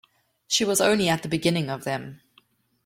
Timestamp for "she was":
0.47-0.81